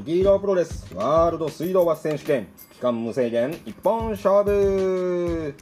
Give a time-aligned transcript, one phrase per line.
[0.00, 2.48] ギーロープロレスワールド水道橋選手権。
[2.72, 5.54] 期間無制限一本勝負。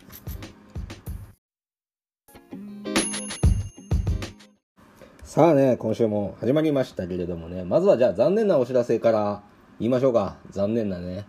[5.24, 7.64] さあね今週も始まりましたけれどもね。
[7.64, 9.42] まずはじゃあ残念なお知らせから
[9.80, 10.36] 言いましょうか。
[10.50, 11.26] 残念なね。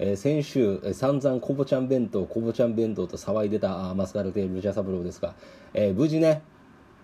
[0.00, 5.36] えー、先週、えー、散々コボちゃん弁当、コボちゃん弁当と騒いでたマスカルテール・ルチャサブローですが、
[5.72, 6.42] えー、無事ね、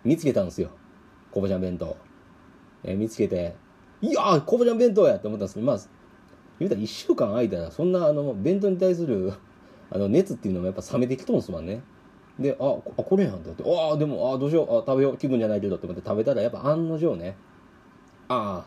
[0.02, 0.70] 見つけたんですよ。
[1.30, 1.96] コボちゃん弁当。
[2.82, 3.54] えー、見つけて、
[4.02, 5.78] いやー、コボちゃん弁当やって思ったんですけど、まあ、
[6.58, 9.32] 言うたら1週間空いたら、そんなあの弁当に対する
[9.90, 11.82] あの熱っていうのもやっぱ冷めてきとんすわね。
[12.38, 17.36] で、あ、あこれやんってって、ああ、でも、あどうしよう、あ食べよう、気分じゃないけどって思って食べたら、やっぱ案の定ね、
[18.28, 18.66] ああ、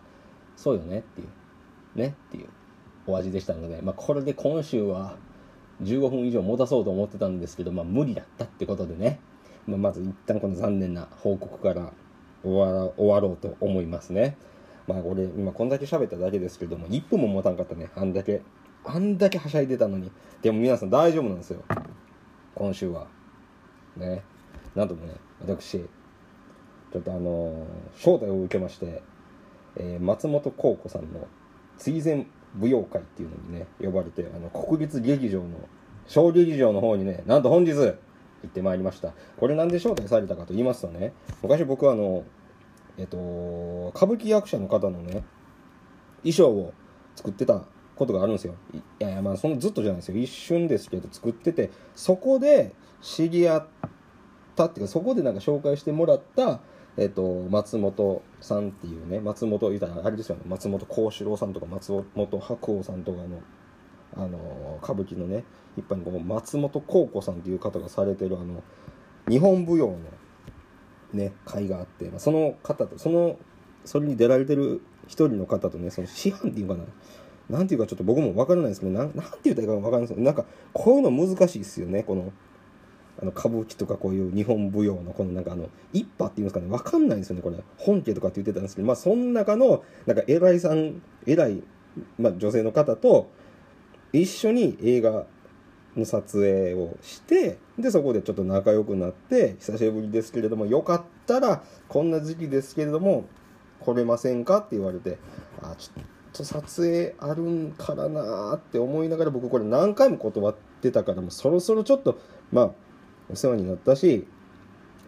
[0.55, 2.47] そうよねっていう、ねっていう。
[3.09, 5.15] お味でしたので、まあ、これで今週は
[5.81, 9.19] 15分以上持たそうと思ってたんですけど、まあ、無理だったってことでね、
[9.65, 11.91] まあ、まず一旦この残念な報告から
[12.43, 14.37] 終わ終わろうと思いますね。
[14.89, 18.41] まあ俺今こんだけ喋っただけですけども1分も持たんかったねあんだけ。
[18.83, 20.11] あんだけはしゃいでたのに。
[20.41, 21.63] でも皆さん大丈夫なんですよ。
[22.55, 23.05] 今週は。
[23.97, 24.23] ね。
[24.73, 27.65] なんともね私ちょっとあのー、
[27.97, 29.03] 招待を受けまして、
[29.75, 31.27] えー、松本幸子さんの
[31.77, 35.49] 追善舞踊会っていうのにね呼ばれてあの国立劇場の
[36.07, 37.95] 小劇場の方にねなんと本日行
[38.47, 39.13] ってまいりました。
[39.37, 42.23] これなんで招待されたかと言いますとね昔僕はあの
[42.99, 45.23] えっと歌舞伎役者の方のね
[46.23, 46.73] 衣装を
[47.15, 47.63] 作ってた
[47.95, 48.55] ことがあるんですよ。
[48.73, 50.17] いやいやまあそのずっとじゃないですよ。
[50.17, 53.67] 一瞬ですけど作っててそこで知り合っ
[54.55, 56.59] たっていうかそこでなんか紹介してもらった
[56.97, 60.41] えっと、松本さんっていうね松本言うたらあれですよね。
[60.45, 63.41] 松本幸四郎さんとか松本白鸚さんとかの
[64.17, 65.45] あの歌舞伎のね
[65.77, 68.63] 一般にこの松本幸子さんっていう方がされてるあの
[69.29, 69.97] 日本舞踊の
[71.13, 73.37] ね会があって、まあ、その方とその
[73.85, 76.83] それに出られてる一人の方とねその師範っていうかな。
[77.49, 82.03] なんていうかちょっと僕も分からないですけどななんて言ったらいいか分からないですけどなんかこういうの難しいですよね。
[82.03, 82.31] この
[83.21, 86.67] あの歌舞伎とかこういう日本舞踊のこのなんかあの一派っていうんですかね。
[86.67, 87.57] 分かんないんですよねこれ。
[87.77, 91.63] 本家とかって言ってたんですけどまあその中のなんか偉いさん偉い、
[92.19, 93.29] まあ、女性の方と
[94.13, 95.25] 一緒に映画
[95.97, 103.25] の撮影をしてでそこでちょっと仲良くなって久しぶりですけれどもよかったらこんな時期ですけれども
[103.79, 105.17] 来れませんかって言われて
[105.61, 112.19] あちょっと撮影あるんからなって思いながら僕これ何回も断ってたからもうそろそろちょっと
[112.51, 112.71] まあ
[113.31, 114.27] お世話になったし、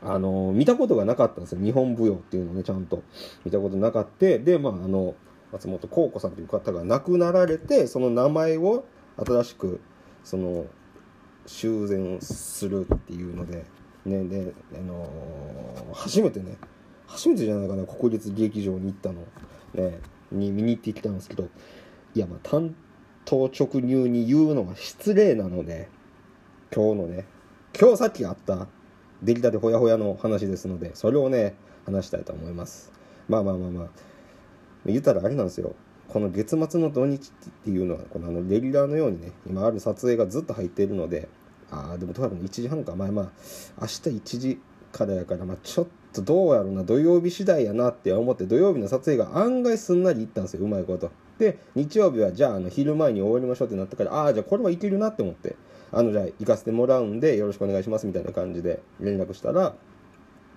[0.04, 1.62] あの、見たことがなかったんですよ。
[1.62, 3.04] 日本舞踊っていうのをね、ちゃんと
[3.44, 4.26] 見たことなかった。
[4.40, 5.16] で、まあ、あの、
[5.52, 8.86] 松本幸子さんという方が亡くなられて、その名前を
[9.18, 9.82] 新しく、
[10.24, 10.66] その、
[11.46, 13.66] 修繕するっていうので、
[14.06, 15.08] ね、で、あの、
[15.94, 16.58] 初めてね、
[17.08, 19.22] 初めてじゃないかな、国立劇場に行ったの、
[19.74, 20.00] ね、
[20.32, 21.50] に見に行ってきたんですけど、
[22.14, 22.76] いや、まあ、担
[23.26, 25.90] 当直入に言うのは失礼なので、
[26.74, 27.26] 今日のね、
[27.80, 28.68] 今日さっきあった
[29.24, 31.56] 出来たてほやほやの話ですのでそれをね
[31.86, 32.92] 話したいと思います。
[33.28, 33.90] まあまあまあまあ。
[34.86, 35.76] 言ったらあれなんですよ。
[36.12, 41.30] この月末の土日っていうのはこのあのレギュラーのようにね今ある撮影がずっと入っているので
[41.72, 43.30] ああでも多分1時半かまあまあ
[43.80, 44.62] 明日1時
[44.92, 51.12] からやから、まあ、ちょっとどうやろうな土曜日次第やなって思って土曜日の撮影が案外すんなりいったんですようまいこと。
[51.40, 55.56] で日曜日はじゃああの昼前に終わりましょうってなったからああじゃあこれはいけるなって思って
[55.94, 59.74] あのじゃあ行かせてもらうんでよろしくお願いしますみたいな感じで連絡したら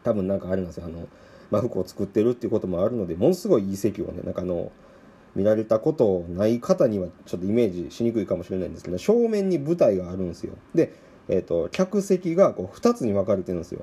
[0.03, 1.09] 多分なんかあれなんですよあの、
[1.53, 4.73] まあ、服を作ってるっていうこともあるのでものすごいいい席をねなんかあの
[5.35, 10.55] 見られたことない方にはちょっとイメージしにくいかもしれないんですけど正面に舞台があるんですよ。
[10.75, 10.93] で、
[11.29, 13.83] えーと、客席がこう2つに分かれてるんですよ。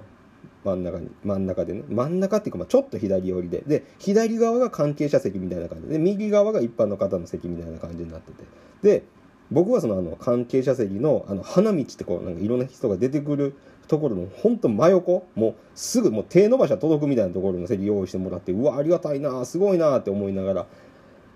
[0.64, 1.84] 真ん中に真ん中でね。
[1.90, 3.64] 真ん中っていうか、まあ、ちょっと左寄りで。
[3.66, 5.98] で左側が関係者席みたいな感じで。
[5.98, 8.44] 右側が一般の方の席みたいな感じになってて。
[8.82, 9.04] で
[9.52, 13.56] 僕はそのあの関係者席のあの花道ってこうなんかいろんな人が出てくる
[13.88, 15.28] ところの本当真横。
[15.36, 20.68] もうすぐもう手伸ばしは届くみたいなところの席用意してもらってうわありがたいなすごいなって思いながら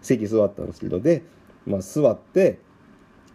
[0.05, 1.23] 席座ったんですけどで、
[1.65, 2.59] まあ、座って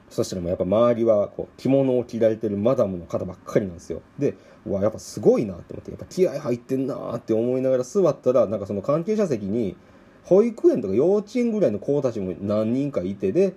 [0.09, 4.03] そしたらもうやっぱ周りはこう着物を着られてるマダムの方ばっかりなんですよ。
[4.19, 4.35] で
[4.67, 9.77] うわやっぱすごいなって思ってやっぱ気合入ってんなって思いながら座ったらなんかその関係者席に
[10.25, 13.55] 保育園とか幼稚園ぐらいの子たちも何人かいてで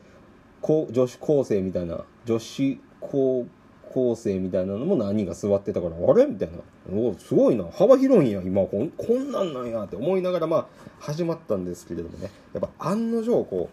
[0.61, 3.45] 女子高生みたいな女子高
[3.91, 6.25] 校生みたいなのも何人か座ってたからあれ？
[6.25, 6.57] みたいな。
[6.91, 7.65] おすごいな。
[7.71, 8.65] 幅広いんや今。
[8.65, 10.67] こんこんなんなんやって思いながらまあ
[10.99, 12.29] 始まったんですけれどもね。
[12.53, 13.69] やっぱ案の定こ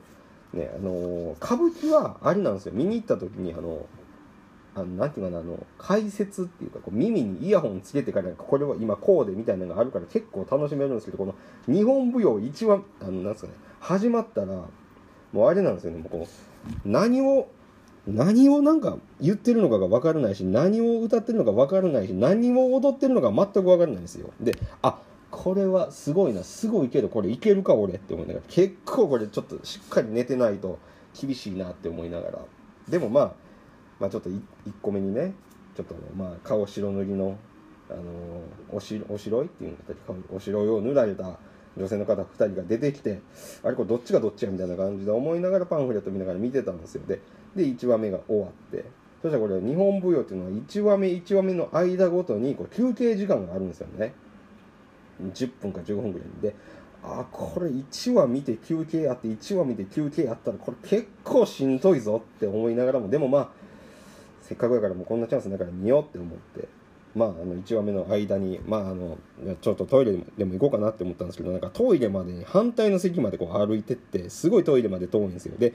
[0.55, 2.73] うねあのー、歌舞伎はあれなんですよ。
[2.73, 3.87] 見に行った時にあの
[4.75, 11.35] あのなんていうかなあの解説っていうかこう耳にイヤホンつけてからこれは今こうでみたいなのがあるから結構楽しめるんですけどこの
[11.73, 14.47] 日本舞踊一番あのなんですかね始まったら
[15.33, 15.99] もうあれなんですよね。
[15.99, 17.49] もうこう何を
[18.07, 24.31] 何をなんか言ってるのかが分からないし何を歌ってるのか分からないし何を踊ってるのか全く分からないですよ。
[24.41, 24.99] であ
[25.31, 30.79] これはすごいなすごいけどこれいけるか俺って思いながら結構これちょっとしっかり寝てないと
[31.19, 32.39] 厳しいなって思いながら。
[32.89, 33.33] でもまあ
[34.01, 34.41] まあちょっと1
[34.83, 35.35] 個目にね
[35.77, 37.37] ちょっとまあ顔白塗りの
[37.91, 38.03] あの
[38.77, 41.39] おしおしろいっていうんだったっけおしろいを塗られた
[41.77, 43.21] 女性の方2人が出てきて
[43.63, 47.03] あれこれどっちがどっちやみたいな感じで思いながらパンフレット見ながら見てたんですよ。
[47.07, 47.21] で
[47.57, 48.85] で1話目が終わって
[49.23, 54.15] そしたらこれ日本舞踊っていうのは1話目1話目の間ごとにこう休憩時間があるんですよね。
[55.21, 56.55] 10分か15分ぐらいで。
[57.03, 63.49] あこれ1話見て休憩あって1話見て休憩あったらこれ結構しんどいぞって思いながらもでもまあ
[64.43, 66.69] せっかくやからもうこんなチャンスだから見ようって思って。
[67.13, 69.19] まあ、あの1話目の間に、まあ、あの
[69.61, 75.57] ちょっとトイレでも行こうかなって思ったんですけどなんかトイレまで反対の席までこう歩いてってすごいトイレまで遠いんですよ。
[75.59, 75.75] で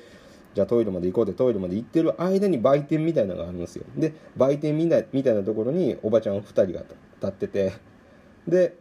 [0.56, 3.84] じゃあトイレまで行こうってトイレまで行ってる間に売店みたいなのがあるんですよ。
[3.98, 6.88] で売店みたいみたいなところにおばちゃん2人が立
[7.28, 7.74] ってて
[8.48, 8.78] で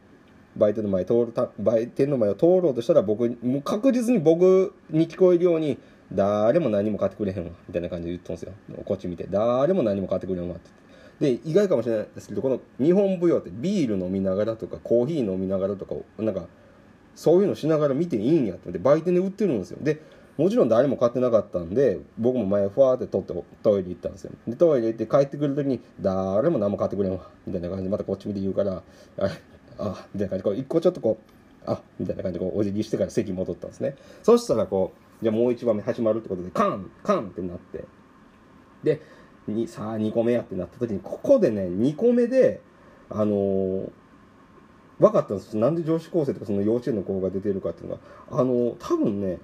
[0.57, 5.79] 売店の前通るた売店の前を通ろうとしたら僕もう確実に僕に聞こえるように
[6.13, 8.53] 誰も何も買ってくれへんわみたいな感じで言ったんですよ。
[8.85, 10.71] こっち見て誰も何も買ってくれへんわって
[11.19, 16.47] で意外かもしれないですけどこの日本舞踊ってビール飲みながらとかコーヒー飲みながらとかなんか
[17.17, 19.79] そういうのしながら見ていいんやって売店で売ってるんですよ。
[19.81, 20.01] で
[20.37, 24.33] もちろん誰も買ってなかったんで僕も前ふわーって取ってトイレ行ったんですよ。
[24.49, 28.83] でトイレ行って帰ってくる時に誰も何も買ってくれんわみたいな感じでまたこっち見て言うから
[29.19, 29.39] あ
[29.79, 30.39] あみたいな感じ。
[30.39, 33.97] でこう一個ちょっとこうあみたいな感じでこうお辞儀してから席戻ったんですね。
[34.23, 37.85] そしたらこうじゃあもう一番目始まるってことでカンカンってなって。
[38.83, 39.01] で
[39.47, 42.61] にさあ2個目やってなった時にここでね2個目で
[43.11, 43.91] あのー、
[44.99, 45.57] 分かったんです。
[45.57, 49.39] なんで女子高生とかその幼稚園の子が出てるかっていうのがあの、多分ね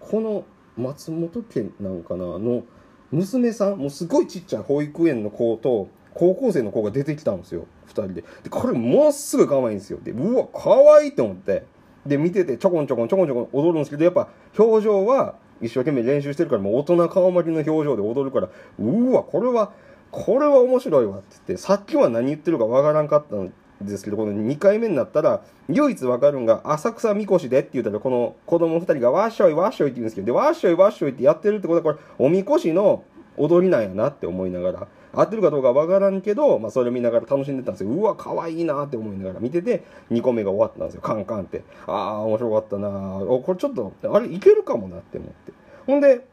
[0.00, 0.44] この
[0.76, 2.64] 松本家なんかなの
[3.10, 7.66] 娘さんもうすごいちっちゃい保育園の子と高校生の子が出てきたんですよ。
[7.88, 8.24] 2人で。
[8.42, 9.98] でこれものすごい可愛いんですよ。
[10.02, 11.64] でうわ可愛いって思って。
[12.06, 18.48] で見ててちょこんちょこんちょこんちょこん踊るんですけどやっぱ表情は一生懸命練習してるからもう大人顔負けの表情で踊るから
[18.78, 19.72] うわこれは
[20.10, 33.04] これは面白いわって言ってさっきは何言ってるかわからんかったんですけどこの2回目になったら唯一わかるんが浅草みこしでって言ったらこの子供2人がわっしょいわっしょいって言うんですけどでわっしょいわっしょいってやってるってことはこれおみこしの
[33.36, 37.90] 踊りなんやなって思いながら合ってるかどうかわからんけど、まあ、それを見ながら楽しんでたんですよ。
[37.90, 41.00] うわ可愛いなって思いながら見てて2個目が終わったんですよ。
[41.00, 41.64] カンカンって。
[41.86, 42.88] ああ面白かったな。
[43.16, 45.52] おこれちょっとあれいけるかもなって思って。
[45.86, 46.24] ほんで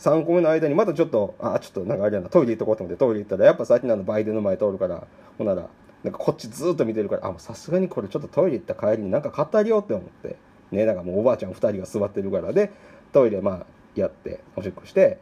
[0.00, 5.06] 3個目の間にまたちょっとあちょっとなんかあれやなトイレ行っとこうと思ってトイレ行ったらやっぱさっきのあの売店の前通るから
[5.38, 5.68] ほんなら
[6.04, 10.36] なんかこっちずっと見てるからあさすがにこれちょっとトイレ行った帰りになんか買ってあげようって思って
[10.70, 12.70] ねなんかもうおばあちゃん2人が座ってるからで
[13.12, 15.18] トイレまあやっておしっこして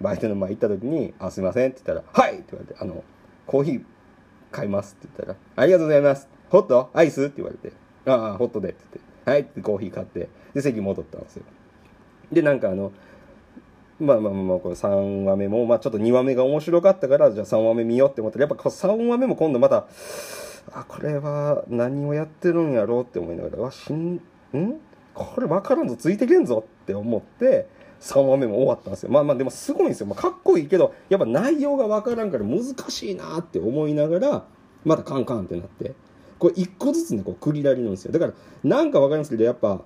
[0.00, 3.02] 売店の前行った時に「あすいません」って言ったら「はい!」って言われて「あの
[3.46, 3.84] コーヒー
[4.50, 6.90] 買います」って言ったら「ありがとうございますホット？
[6.92, 7.72] アイス?」って言われて
[8.06, 11.44] 「ああホットで」って言って「はい」ってコーヒー買ってで席戻ったんですよ
[12.32, 12.92] でなんかあの
[14.02, 19.86] まあまあまあこれ3話目も、まあちょっと2話目が面白かったから、じゃあ3話目見ようって思ったら、やっぱ3話目も今度また、
[20.72, 24.20] あ、これは何をやってるんやろうって思いながら、わ、しん、ん？
[25.14, 27.68] これ分からんぞ、ついてけんぞって思って、
[28.00, 29.10] 3話目も終わったんですよ。
[29.10, 30.06] まあまあでもすごいんですよ。
[30.06, 34.44] まあ、かっこいいけど、やっぱ内容が分からんから難しいなって思いながら、
[34.84, 35.94] またカンカンってなって、
[36.38, 38.12] これ1個ずつね、こう区切られるんですよ。
[38.12, 38.32] だから、
[38.64, 39.82] なんか分かりますけど、やっぱ、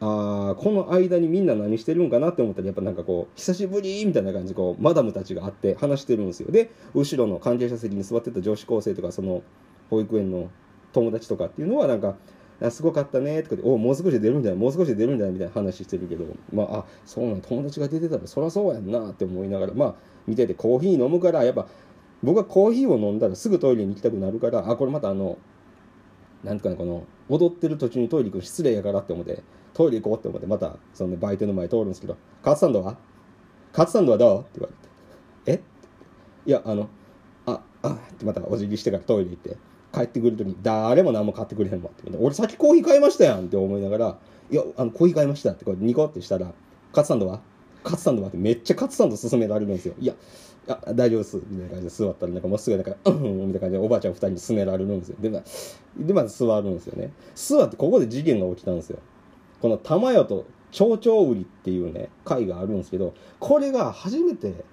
[0.00, 6.52] あこの間にみんな何してるんかなって思ったらやっぱなんかこう久しぶりみたいな感じでこうマダムたちがあって話してるんですよ。
[6.52, 9.42] で後ろの関係者席に座ってた女子高生とかその
[9.90, 10.50] 保育園の
[10.92, 12.16] 友達とかっていうのはなんか
[12.60, 19.94] あすごかったねとかで、おもう少し出るんじゃないもう少し出るんじゃないみたいな話してるけど、まあ、あ、そうなん友達が出てたらそりゃそうやんなって思いながら、まあ、
[20.26, 21.68] 見ててコーヒー飲むから、やっぱ、
[22.22, 25.38] 僕はコーヒーを飲んだらすぐトイレに行きたくなるから、あ、これまたあの、
[26.42, 29.42] なんとかね、この、踊ってる途中にトイレ行く失礼やからって思って、
[29.74, 32.96] トイレ行こうって思って、また、その、ね、売店の前通るんですけど、カツサンドは？
[33.72, 34.40] カツサンドはどう？
[34.40, 34.68] って言わ
[35.46, 35.62] れて、
[36.46, 36.48] え？
[36.48, 36.88] いや、あの、
[37.46, 39.56] あ、あ、ってまたお辞儀してからトイレ行って、
[39.92, 42.10] 帰ってくるときに誰も何も買ってくれへんわって。
[42.18, 44.18] 俺さっきコーヒー買いましたやんって思いながら、
[44.50, 46.52] いや、あの、コーヒー買いましたってこうニコってしたら、
[46.92, 47.40] カツサンドは？
[47.84, 49.94] カツサンドはってめっちゃカツサンド勧められるんですよ。
[49.98, 50.14] いや、
[50.66, 55.16] あ大丈夫ですみたいな感じで座ったら、なんかもうすぐなんか、うんみたいな感じでおばあちゃん二人に勧められるんですよ。
[55.20, 55.30] で、
[55.96, 57.12] で、まず座るんですよね。
[57.34, 58.98] 座ってここで事件が起きたんですよ。
[59.60, 64.64] この玉代と蝶々売りっていうね、会があるんですけど、これが初めて、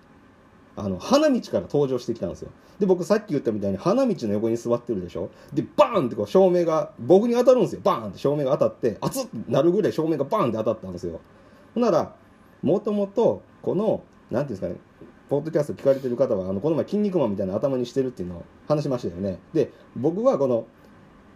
[0.75, 2.49] あの、花道から登場してきたんですよ。
[2.79, 7.81] で、僕さっき言ったみたいに花道の横に座ってるでしょで、バーンってこう照明が僕に当たるんですよ。
[7.83, 11.21] バーンって照明が当たって、熱ってなるぐらい照明がバーンって当たったんですよ。
[11.73, 12.13] ほんなら、
[12.61, 14.75] もともとこの何ていうんですかね
[15.29, 20.65] ポッドキャスト聞かれてる方はあのこの前「筋肉マン」みたいな頭にしてるっていうのを話しましたよねで僕はこの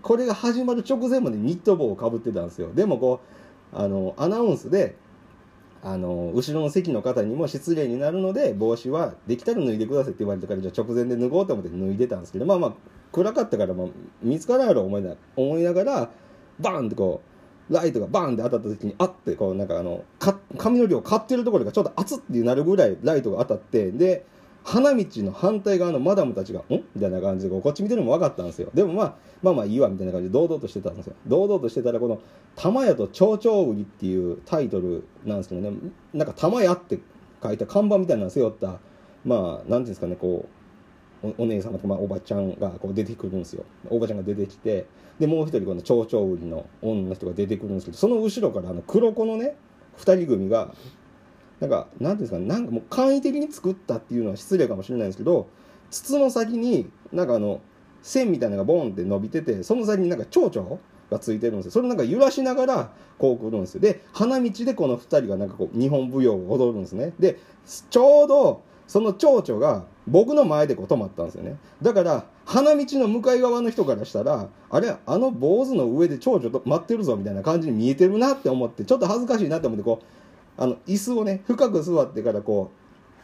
[0.02, 2.72] これが始まる直前までニット帽をかぶってたんですよ。
[2.74, 3.22] でもこ
[3.74, 4.96] うあのアナウンスで
[5.82, 12.74] あの後ろの席の方にも失礼になるので帽子はできたら脱いでくださいって言われたからじゃあ直前で脱ごうと思って脱いでたんですけどまあまあ
[13.12, 13.88] 暗かったから、まあ、
[14.22, 16.10] 見つからんやろ思いな思いながら
[16.60, 17.22] バーンってこ
[17.70, 24.26] うライトがバーンって当たった時にあってこうなんかあのか髪の量買ってるところがちょっと熱ってなるぐらいライトが当たってで
[24.64, 28.70] 花道の反対側のマダムたちが「ん?」みたいな感じでこっち見てるのも分かったんですよ。
[28.74, 31.14] でもまあまあまあいいわみたいな感じで堂々としてたんですよ。
[31.28, 32.20] 堂々としてたらこの
[32.56, 35.78] 「玉屋と蝶々売り」っていうタイトルなんですけどね。
[36.14, 37.00] なんか「玉屋」って
[37.42, 38.80] 書いた看板みたいなの背負った
[39.26, 40.46] まあ何ていうんですかねこ
[41.24, 43.66] うお姉様とか、まあ、おばちゃんがこう出てくるんですよ。
[43.90, 44.86] おばちゃんが出てきて
[45.20, 49.56] でもう一人この蝶々売りの女の人が出てくるんですけどその後ろからあの黒子のね
[49.98, 50.74] 2人組が
[51.60, 55.48] なんかなんていうんですかなんかもう簡易的に作ったっていうのは失礼かもしれないんですけど
[55.92, 57.62] 筒の先になんかあの
[58.02, 60.78] 線みたいなのがボンって伸びててその先になんか蝶々
[61.12, 61.72] がついてるんですよ。
[61.72, 63.82] それなんか揺らしながらこう来るんですよ。
[63.82, 67.14] で花道でこの2人がなんかこう日本舞踊を踊るんですね。
[67.20, 67.40] で
[67.90, 71.58] ちょうどその蝶々が僕の前でこう止まったんですよね。
[71.82, 80.06] だから花道の向かい側の人からしたらあれあの坊主の上で蝶々と待ってるぞみたいな感じに見えてるなって思ってちょっと恥ずかしいなって思ってこう
[80.60, 82.72] あの椅子をね深く座ってからこ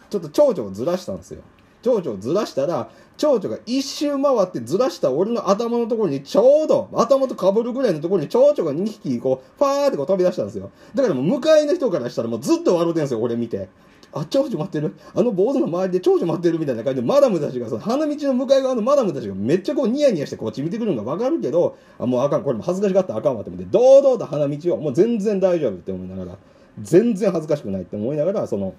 [0.09, 1.41] うちょっと蝶々をずらしたんですよ。
[1.83, 10.71] 蝶々をずらしたら蝶々が一周回ってずらした俺の頭のところにちょうど頭とかぶるぐらいのところに蝶々が2匹こうファーってこう飛び出したんですよ。
[10.95, 13.69] だからもう向かいの人からしたらもうずっと笑うてんですよ俺見て。
[14.17, 14.95] あ、蝶々待ってる？
[15.13, 26.37] あの坊主の周りで蝶々待ってるみたいな感じで、マダムたちが、その花道の向かい側のマダムたちがめっちゃこうニヤニヤしてこっち見てくるのがわかるけど、あ、もうあかん、これも恥ずかしがったらあかんわって思って、堂々と花道を、もう全然大丈夫って思いながら、
[26.81, 28.73] 全然恥ずかしくないって思いながら、その、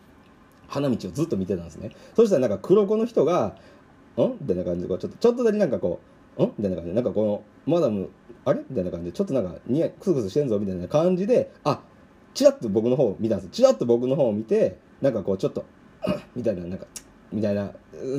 [0.68, 1.90] 花道をずっと見てたんですね。
[2.14, 3.56] そしたらなんか黒子の人が、
[4.16, 4.36] ん？
[4.40, 6.00] みたいな感じで、ちょっと、ちょっとだけなんかこ
[6.38, 6.52] う、ん？
[6.58, 7.24] みたいな感じで、なんかこ
[7.66, 8.10] の、マダム、
[8.44, 8.60] あれ？
[8.68, 11.80] みたいな感じで、ちょっとなんか、ニヤ、クスクスしてんぞみたいな感じで、あ、
[12.34, 15.64] チラッと僕の方を見たんですチラッと僕の方を見て、なんかこうちょっと、
[16.36, 16.86] みたいな、なんか、
[17.32, 17.72] みたいな、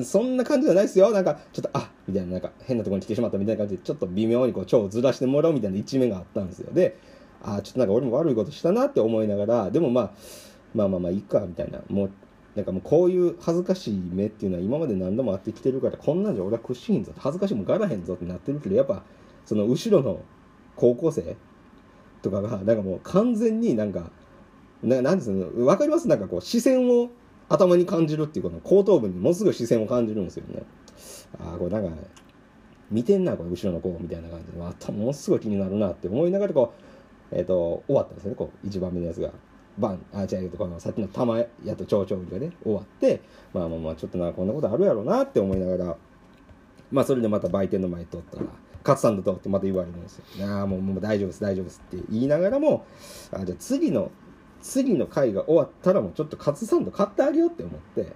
[0.03, 1.11] そんな感じじゃないですよ。
[1.11, 6.73] なんか、ちょっと、あみたいな、なんか、変なところに来てしまったみたいな感じで、ちょっと微妙にこう、腸をずらしてもらうみたいな一面があったんですよ。
[6.73, 6.97] で、
[7.43, 10.11] ああちょっとなんか俺も悪いことしたなって思いながら、でもまあ、
[10.73, 11.81] まあまあまあ、いいか、みたいな。
[11.89, 12.11] もう、
[12.55, 17.13] なんかもうこういう恥ずかしい目っていうのは今まで何度もあってきてるから、こんなんじゃ俺は屈しひんぞ。
[17.17, 19.03] 恥ずかしいもんがらへんぞってなってるけど、やっぱ、
[19.45, 20.21] その後ろの
[20.75, 21.35] 高校生
[22.21, 24.11] とかが、なんかもう完全になんか、
[24.83, 26.07] ななんですかわかります？
[26.07, 27.09] なんかこう、視線を
[27.49, 30.63] 頭に感じるっていうこの後頭部にものすごい視線を感じるんですよね。
[31.39, 31.95] ああ、これなんか、
[32.89, 36.83] 見てんな、これ後ろの子みたいな感じで、またものすごい気になるなって思いながらこう、
[37.31, 39.31] えっ、ー、と、終わったんですよね、こう、一番目のやつが。
[39.77, 43.21] バン、あ、違う、このさっきの玉やと蝶々がね、終わって、
[43.53, 45.97] まあまあまあ、ちょっとな、こんなことあるやろうなって思いながら、
[46.91, 48.45] まあそれでまた売店の前通ったら、
[48.81, 50.47] カツサンドとってまた言われるんですよ。
[50.47, 52.85] ああ、もうもう大丈夫です、大丈夫ですって言いながらも、
[53.31, 54.09] あじゃあ次の
[54.61, 58.11] 次の回が終わったらもうちょっとカツサンド買ってあげようって思って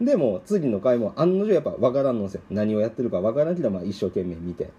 [0.00, 4.70] でも次の回も案の定やっぱ分からんのですよ何をやってるか分からんけどまあ一生懸命見て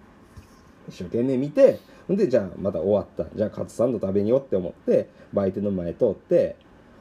[0.89, 3.25] 一生懸命見てほんでじゃあまた終わった。
[3.35, 6.55] じゃあカツサンド食べによって思って売店の前通って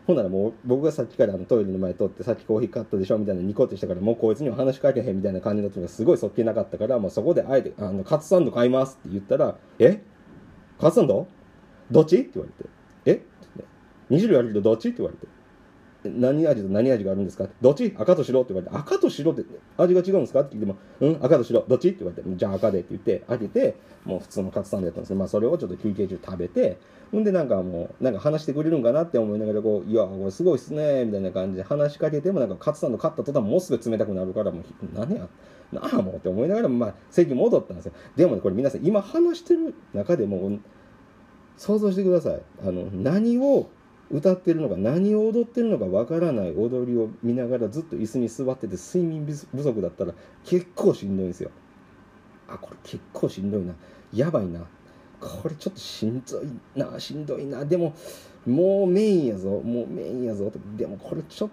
[0.06, 10.02] ほんならもう僕がさっきからあのトイレの前通ってさっきコーヒー買ったでしょみたいなニコってしたからもうこいつには話しかけへんみたいな感じだったのがすごいそっけなかったからもうそこであえてあのカツサンド買いますって言ったらえ？
[10.80, 11.28] カツサンド？
[11.90, 12.16] どっち？
[12.16, 12.70] って言われて。
[13.04, 13.22] え
[14.10, 14.88] ？2種類あるけどどっち？
[14.88, 15.26] って言われて。
[16.04, 17.46] 何味と何味があるんですか？
[17.60, 17.94] どっち？
[17.98, 19.44] 赤と白って言われて、赤と白って
[19.76, 20.40] 味が違うんですか？
[20.40, 21.88] って聞いても、うん、赤と白、どっち？
[21.88, 25.16] って言われて、じゃあ赤でって言って、開けて、もう普通のカツサンドやったんですね。
[25.16, 26.78] まあそれをちょっと休憩中食べて、
[27.12, 34.64] ほんでなんかもう、なんか話してくれるんかなって思いながら、こう、いや、これすごいっすね、みたいな感じで話しかけても、なんかカツサンド買った途端もうすぐ冷たくなるから、もう、
[34.94, 35.28] 何や、
[35.72, 37.92] なあもうって思いながら、まあ席戻ったんですよ。
[38.16, 40.58] でもね、これ皆さん今話してる中でも、
[41.56, 42.40] 想像してください。
[42.62, 43.68] あの、何を、
[44.10, 50.14] 歌ってるのか何を踊ってるのかわからない踊りを見ながらずっと椅子に座ってて睡眠不足だったら
[50.44, 51.50] 結構しんどいんですよ。
[52.48, 53.74] あこれ結構しんどいな。
[54.12, 54.66] やばいな。
[55.20, 57.64] これちょっとしんどいなしんどいな。
[57.64, 57.94] でも
[58.46, 59.50] もうメインやぞ。
[59.60, 61.50] もうメインやぞでもこれちょっ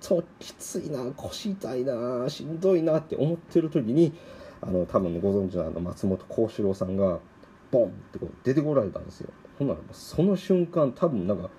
[0.00, 1.04] ときついな。
[1.16, 2.28] 腰痛いな。
[2.28, 2.98] しんどいな。
[2.98, 4.12] って思ってる時に
[4.60, 7.20] あの多分ご存知のあの松本幸四郎さんが
[7.70, 9.30] ボンってこう出てこられたんですよ。
[9.58, 11.50] ほんならその瞬間多分なんか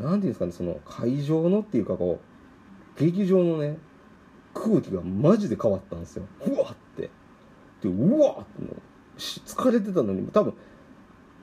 [0.00, 2.20] 何ていうんですかねその会場のっていうかこ
[2.96, 3.78] う劇場のね
[4.52, 6.24] 空気がマジで変わったんですよ。
[6.46, 7.10] うわって。
[7.82, 8.74] でうわって
[9.18, 10.54] 疲れてたのに多分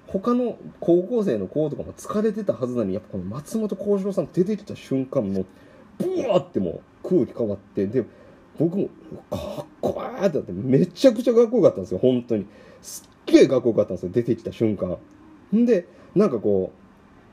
[0.07, 5.45] 他の高校生の子とかも疲れてたはずなのにやっぱこの松本幸四郎さん出てきた瞬間も
[5.97, 8.03] ブワーってもう空気変わってで
[8.57, 8.89] 僕も
[9.29, 12.45] かっこいいってなってめちゃくちゃかっこよかったんですよ本当に。
[12.81, 14.97] すっげえかっこよかったんですよ出てきた瞬間。
[15.55, 16.80] んでなんかこう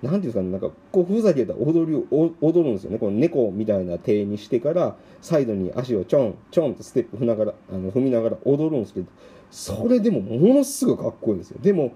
[0.03, 2.99] うなんていうかなんかこうふざけた踊りを踊るんですよね。
[2.99, 9.07] この猫みたいな手にしてからサイドに足をちょんちょんとステップ踏みながらあの踏みながら踊るんですけど
[9.51, 11.59] それでもものすごいかっこいいんですよ。
[11.61, 11.93] でも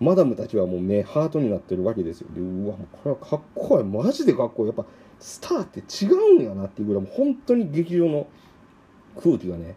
[0.00, 2.28] マダムたちはもう目ハートになってるわけですよ。
[2.34, 3.84] でうわこれはかっこいい。
[3.84, 4.66] マジでかっこいい。
[4.68, 4.86] やっぱ
[5.18, 8.26] スターって違うんやなっていうぐらいもう本当に劇場の
[9.20, 9.74] 空気がね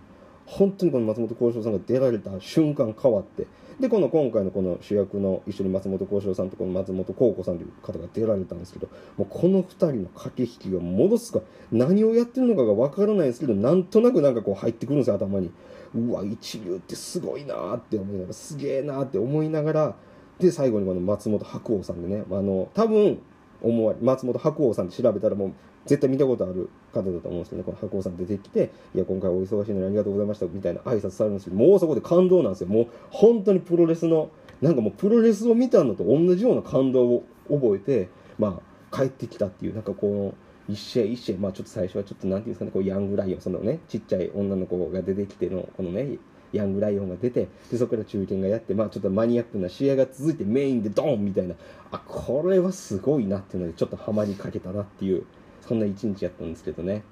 [0.52, 3.48] 本当にこの松本幸四郎さんが出られた瞬間変わって
[3.80, 11.40] でこの今回のこの主役の一緒に松本幸四郎さんとこの松本幸子さんという方が出られたんですけどもうこの2人の駆け引きが戻すか
[11.72, 15.52] 何をやってるのかがわからないんですけどなんとなくなんかこう入ってくるんですよ頭に
[15.96, 19.96] うわ一流ってすごいなって思いながらすげえなって思いながら
[20.38, 23.22] で最後にこの松本白鸚さんでねあの多分
[23.62, 25.54] 思わ松本白鸚さんって調べたらもう
[25.86, 27.64] 絶対見たことある方だと思うんですけどね。
[27.64, 32.68] この白鸚さん出てきて「いや今回お忙しいのにありがとうございました」みたいな挨拶されるんですけどもうそこで感動なんですよ。
[32.68, 34.30] もう本当にプロレスの
[34.62, 38.62] なんかもうプロレスを見たのと同じような感動を覚えてま
[38.92, 40.34] あ帰ってきたっていうなんかこの
[40.72, 46.18] 一試合一試合まあちょっと最初はちょっとなんていうんですかねこうヤングライオンそのねちっちゃい女の子が出てきてのこのね
[46.54, 51.56] ヤングライオンが出てでそこから中堅がやってまあちょっとマニアックな試合が続いてメインでドーンみたいな
[51.92, 55.26] あこれはすごいなっていうのでちょっとハマりかけたなっていう
[55.62, 57.04] そんな一日やったんですけどね。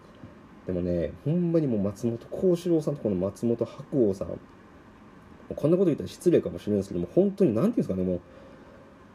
[0.66, 4.40] でもねほんまにもう松本幸四郎さんとこの松本白鸚さん
[5.56, 8.20] こんなこと言ったら失礼かもしれないですけども本当に何ていうんですかねも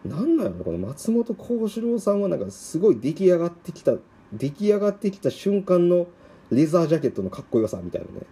[0.04, 3.94] うなんなんやろこの松本幸四郎さんはなんかすごい出来上がってきた
[4.32, 6.08] 出来上がってきた瞬間の
[6.50, 8.26] レザージャケットのかっこよさみたいなね。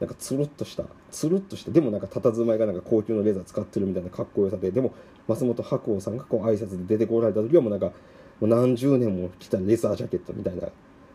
[0.00, 1.70] なんかつるっとしたつるっとした。
[1.70, 4.92] でもなんか佇まいがなんか高級のレザー使ってるみたいなかっこよさででも
[5.26, 7.92] 松本白鸚さんがこう挨拶で出てこられた時はもうなんか
[8.40, 10.68] もう何十年も着たレザージャケットみたいな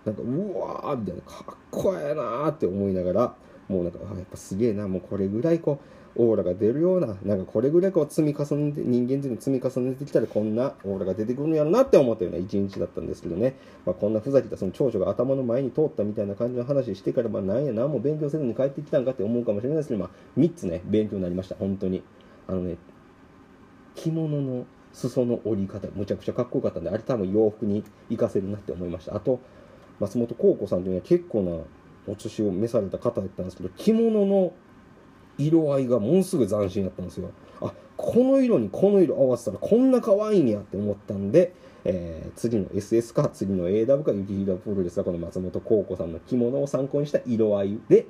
[0.06, 3.36] なんかうわーみたいなかっこええなーって思いながら
[3.68, 13.56] もうなんかあやっぱすげえなもうこれぐらいこうオーラが出るようななんかこれぐらいこう積み重ねて人間っていうの積み重ねてきたらこんなオーラが出てくるんやろなって思ったような一日だったんですけどね、
[13.86, 22.04] まあ、こんなふざけたその長所が頭の前に通ったみたいな感じの話してからまあなんや何も勉強せずに帰ってきたんかって思うかもしれないですけど、まあ、3つね勉強になりました本当に。
[22.48, 22.78] あのね
[23.96, 29.15] 着物の裾の折り方むちゃくちゃかっこよかったんであれ多分洋服に活かせるなって思いました。
[29.15, 29.39] あと
[29.99, 31.51] 松本幸子さんというのは結構な
[32.08, 34.54] お年を召された方だったんですけど着物の
[35.38, 37.30] 色合いがものすごい斬新だったんですよ。
[37.62, 41.54] あこの色にこの色合わせたらこんな可愛いんやって思ったんで、
[41.86, 48.08] えー、次の SS か次の AW か雪平プロレスはこの松本幸子さんの着物を参考にした色合いで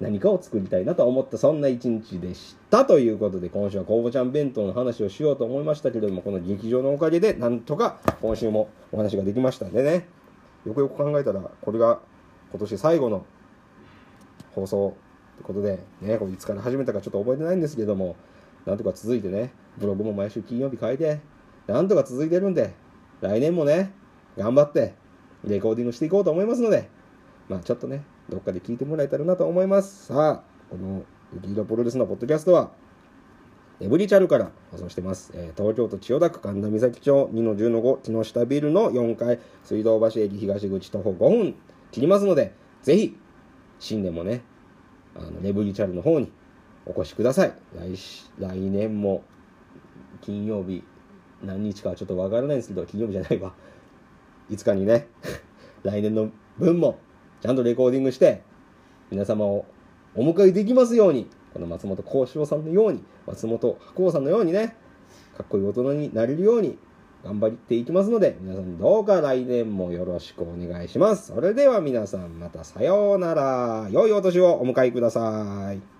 [0.00, 10.06] 何かを作りたいなと思ったそんな一日でしたということで今週はコーボちゃん弁当の話をしようと思いましたけれどもこの劇場のおかげでなんとか今週もお話ができましたんでね。
[10.64, 12.00] よくよく考えたらこれが
[12.50, 13.24] 今年最後の
[14.54, 14.96] 放送
[15.36, 18.16] ということでねこれいつから始めたかちょっと覚えてないんですけども
[18.66, 21.20] なんとか続いてねブログも毎週金曜日書いて
[21.66, 22.74] なんとか続いてるんで
[23.20, 23.92] 来年もね
[24.36, 24.94] 頑張って
[25.44, 26.88] レコーディングしていこうと思いますので
[27.48, 32.70] まあちょっとねどっかで聞いてもらえたらなと思いますさあこの雪色プロレスのポッドキャストは
[33.80, 35.30] エブリチャルから放送してます。
[35.34, 41.54] えー、東京都千代田区神田岬町2-10-5木下ビルの4階水道橋駅東口徒歩5分
[41.92, 43.16] 切りますので、ぜひ、
[43.78, 44.42] 新年もね、
[45.14, 46.32] あのレブリチャルの方に
[46.86, 47.52] お越しください。
[47.76, 47.96] 来
[48.40, 49.22] 来年も
[50.22, 50.82] 金曜日
[51.44, 53.54] 何日かはちょっとわからないんですけど、金曜日じゃないわ。
[54.50, 55.06] 5日にね、
[55.84, 56.98] 来年の分も
[57.40, 58.42] ちゃんとレコーディングして
[59.10, 59.66] 皆様を
[60.14, 64.76] お迎えできますようにこの松本幸四郎さんのように松本白鸚さんのようにね
[65.36, 66.78] かっこいい大人になれるように
[67.24, 71.32] 頑張っていきますので皆さんどうか来年もよろしくお願いします。
[71.32, 73.88] それでは皆さんまたさようなら。
[73.90, 75.97] 良いお年をお迎えください。